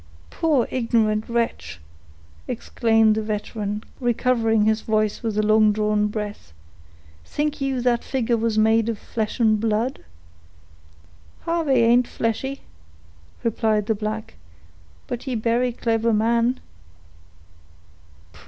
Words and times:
"Poor, 0.31 0.67
ignorant 0.71 1.29
wretch!" 1.29 1.79
exclaimed 2.47 3.13
the 3.13 3.21
veteran, 3.21 3.83
recovering 3.99 4.65
his 4.65 4.81
voice 4.81 5.21
with 5.21 5.37
a 5.37 5.43
long 5.43 5.71
drawn 5.71 6.07
breath; 6.07 6.53
"think 7.23 7.61
you 7.61 7.81
that 7.81 8.03
figure 8.03 8.35
was 8.35 8.57
made 8.57 8.89
of 8.89 8.97
flesh 8.97 9.39
and 9.39 9.59
blood?" 9.59 10.03
"Harvey 11.41 11.81
ain't 11.83 12.07
fleshy," 12.07 12.61
replied 13.43 13.85
the 13.85 13.93
black, 13.93 14.33
"but 15.05 15.21
he 15.29 15.35
berry 15.35 15.71
clebber 15.71 16.13
man." 16.13 16.59